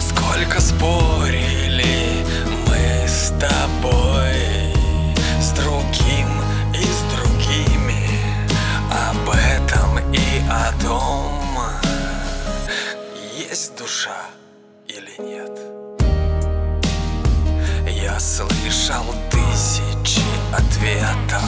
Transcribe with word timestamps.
Сколько 0.00 0.60
спорили 0.60 1.71
Есть 13.62 13.78
душа 13.78 14.16
или 14.88 15.24
нет. 15.24 15.56
Я 17.86 18.18
слышал 18.18 19.04
тысячи 19.30 20.24
ответов 20.52 21.44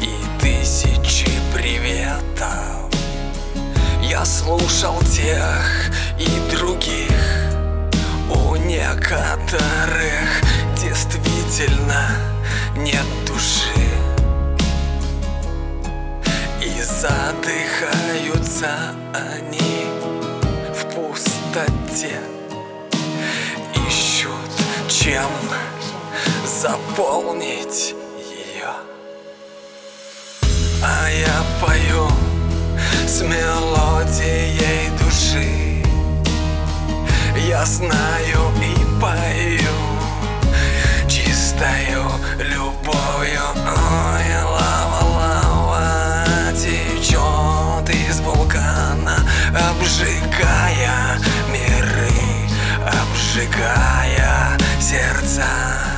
И 0.00 0.10
тысячи 0.40 1.30
приветов. 1.54 2.90
Я 4.02 4.24
слушал 4.24 4.98
тех 5.02 5.92
и 6.18 6.28
других 6.50 7.52
У 8.28 8.56
некоторых 8.56 10.42
действительно 10.76 12.08
нет 12.74 13.06
души. 13.24 13.86
И 16.60 16.82
задыхаются 16.82 18.72
они 19.14 19.86
пустоте 21.48 22.20
Ищут 23.88 24.30
чем 24.88 25.30
заполнить 26.44 27.94
ее 28.18 28.70
А 30.82 31.08
я 31.10 31.44
пою 31.60 32.08
с 33.06 33.22
мелодией 33.22 34.90
души. 34.98 35.82
Я 37.48 37.64
знаю 37.64 38.52
и 38.62 39.00
пою 39.00 39.76
чистою 41.08 42.04
любовью. 42.38 43.40
Ой, 43.56 44.44
лава, 44.44 45.04
лава 45.16 46.52
течет 46.52 47.88
из 47.90 48.20
вулкана 48.20 49.16
Обжигая 49.54 50.27
обжигая 53.38 54.58
сердца 54.80 55.97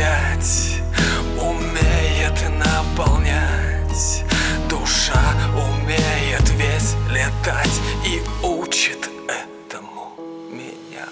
вдохновлять, 0.00 0.80
умеет 1.40 2.40
наполнять. 2.58 4.24
Душа 4.68 5.20
умеет 5.54 6.48
ведь 6.50 6.96
летать 7.10 7.80
и 8.04 8.22
учит 8.44 9.10
этому 9.28 10.12
меня. 10.50 11.08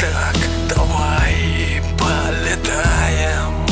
Так 0.00 0.36
давай 0.68 1.82
полетаем 1.98 3.66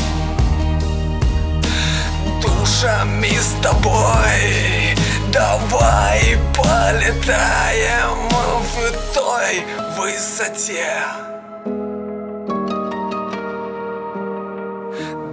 Душами 2.41 3.35
с 3.39 3.61
тобой 3.63 4.95
Давай 5.33 6.37
полетаем 6.55 8.29
в 8.61 9.13
той 9.13 9.65
высоте 9.97 11.38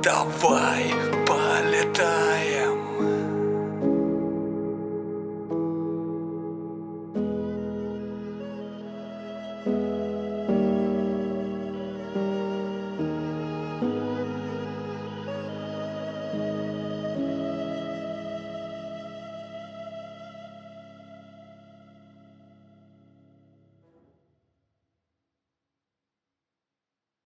Давай 0.07 1.16